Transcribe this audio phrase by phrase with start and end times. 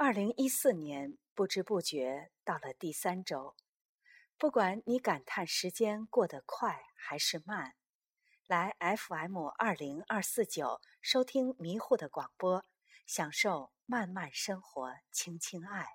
[0.00, 3.56] 二零一四年不知不觉到了第三周，
[4.38, 7.74] 不管你感叹时间过得快还是慢，
[8.46, 12.64] 来 FM 二零二四九收听迷糊的广播，
[13.06, 15.88] 享受慢慢生活，轻轻爱。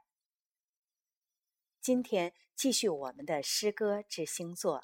[1.79, 4.83] 今天继续我们的诗歌之星座，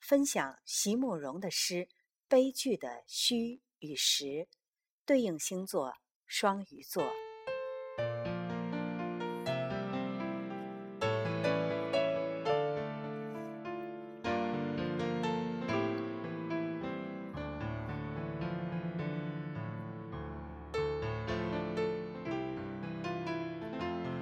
[0.00, 1.74] 分享席慕容的诗
[2.28, 4.24] 《悲剧的虚与实》，
[5.04, 7.04] 对应星座双鱼座。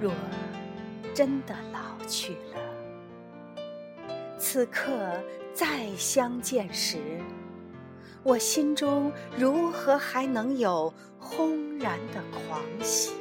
[0.03, 0.11] 若
[1.15, 3.63] 真的老去了，
[4.37, 4.91] 此刻
[5.53, 6.97] 再相见时，
[8.21, 13.13] 我心中如何还能有轰然的狂喜？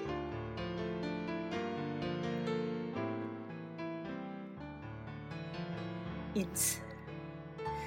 [6.34, 6.80] 因此，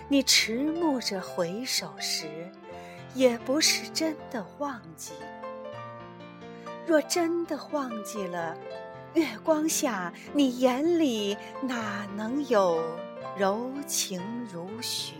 [0.07, 2.49] 你迟暮着回首时，
[3.13, 5.11] 也不是真的忘记。
[6.87, 8.55] 若真的忘记了。
[9.15, 12.83] 月光下，你眼里哪能有
[13.37, 15.13] 柔情如许？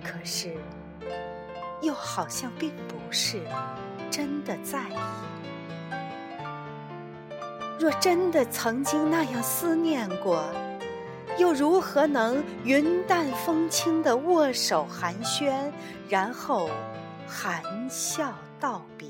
[0.00, 0.54] 可是，
[1.82, 3.40] 又好像并不是
[4.12, 4.96] 真的在意。
[7.80, 10.44] 若真的曾经那样思念过，
[11.36, 15.72] 又如何能云淡风轻的握手寒暄，
[16.08, 16.70] 然后？
[17.26, 19.08] 含笑道别，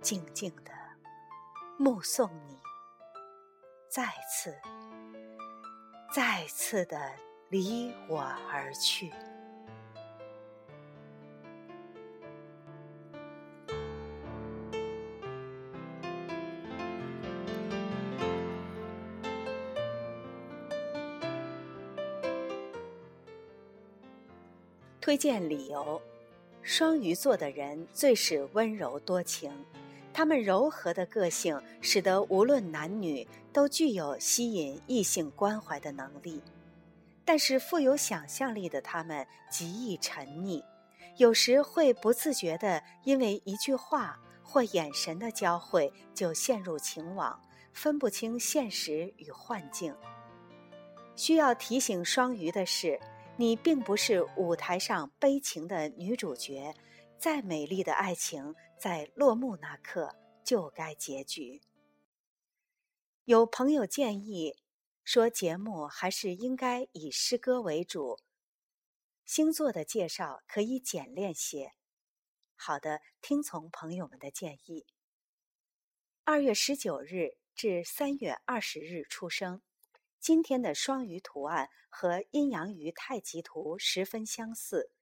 [0.00, 0.70] 静静的
[1.78, 2.58] 目送你
[3.88, 4.56] 再次、
[6.12, 7.12] 再次的
[7.50, 9.12] 离我而去。
[25.02, 26.00] 推荐理由：
[26.62, 29.52] 双鱼座的人最是温柔多情，
[30.14, 36.40] 他们柔和的个性使得无论男女都具有吸引异性关怀的能力。
[37.24, 40.62] 但是富有想象力的他们极易沉溺，
[41.16, 47.36] 有时会不自觉地因为一句话或眼神的交汇就陷入情网，
[47.72, 49.92] 分不清现实与幻境。
[51.16, 53.00] 需要提醒双鱼的是。
[53.38, 56.74] 你并不是舞台上悲情的女主角，
[57.18, 61.62] 再美丽的爱情在落幕那刻就该结局。
[63.24, 64.56] 有朋友建议
[65.02, 68.18] 说，节目还是应该以诗歌为主，
[69.24, 71.72] 星座的介绍可以简练些。
[72.54, 74.86] 好的，听从朋友们的建议。
[76.24, 79.62] 二月十九日至三月二十日出生。
[80.22, 84.92] 今天的双鱼图案和阴阳鱼太极图十分相似，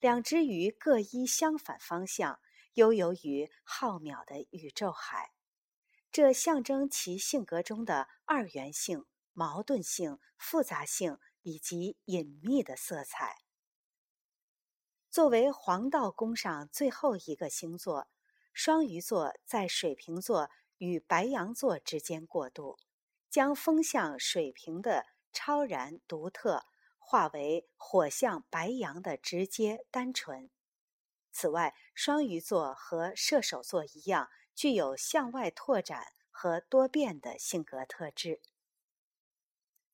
[0.00, 2.40] 两只鱼各依相反方向，
[2.72, 5.32] 悠游于浩渺的宇宙海。
[6.10, 9.04] 这象征其性格中的二元性、
[9.34, 13.36] 矛盾性、复杂性以及隐秘的色彩。
[15.10, 18.08] 作为黄道宫上最后一个星座，
[18.54, 20.48] 双鱼座在水瓶座
[20.78, 22.78] 与白羊座之间过渡。
[23.30, 26.66] 将风象水平的超然独特
[26.98, 30.50] 化为火象白羊的直接单纯。
[31.30, 38.42] 此外，双鱼座和射手座一样，具有向外拓展和多变的性格特质。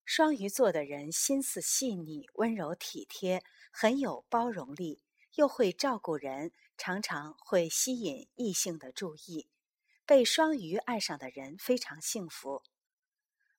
[0.05, 5.03] 双鱼座的人心思细腻、温柔体贴，很有包容力，
[5.35, 9.51] 又会照顾人，常常会吸引异性的注意。
[10.07, 12.63] 被双鱼爱上的人非常幸福。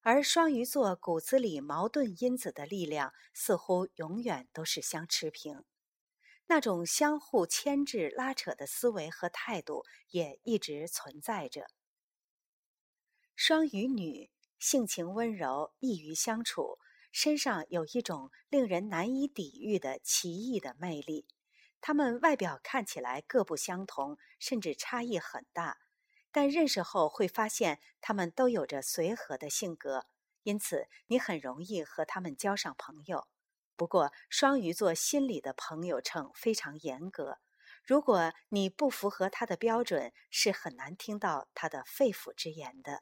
[0.10, 5.66] 而双鱼座骨子里矛盾因子的力量似乎永远都是相持平，
[6.46, 11.68] 那种相互牵制、拉扯的思维和态度也一直存在着。
[13.36, 16.80] 双鱼女性情温柔，易于相处，
[17.12, 21.28] 身上有一种令人难以抵御的奇异的魅力。
[21.82, 25.78] 她们外表看起来各不相同，甚至差异很大。
[26.38, 30.06] 但认识后会发现，他们都有着随和的性格，
[30.44, 33.28] 因此你很容易和他们交上朋友。
[33.76, 37.40] 不过，双鱼座心里的朋友秤非常严格，
[37.84, 43.00] 如果你不符合他的标准，是很难听到他的肺腑之言的。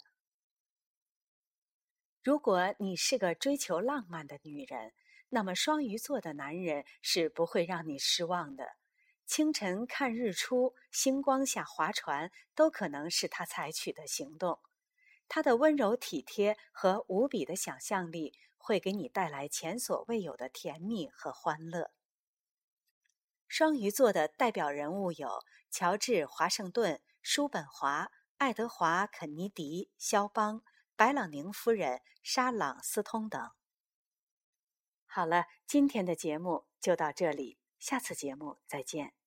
[2.23, 4.93] 如果你是个追求浪漫的女人，
[5.27, 8.77] 那么双鱼座的男人是不会让你失望的。
[9.25, 14.59] 清晨看日出，星光下划船，都可能是他采取的行动。
[15.27, 21.91] 他的温柔体贴和无比的想象力，会给你带来前所未有的甜蜜和欢乐。
[23.47, 30.63] 双鱼座的代表人物有乔治·华盛顿、叔本华、爱德华·肯尼迪、肖邦、
[30.95, 33.51] 白朗宁夫人、沙朗·斯通等。
[35.05, 39.24] 好了，今天的节目就到这里，下次节目再见。